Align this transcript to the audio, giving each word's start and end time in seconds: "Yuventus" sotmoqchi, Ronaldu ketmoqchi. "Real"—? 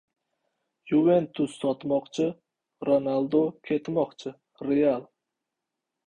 "Yuventus" 0.91 1.57
sotmoqchi, 1.63 2.25
Ronaldu 2.89 3.41
ketmoqchi. 3.69 4.33
"Real"—? 4.71 5.05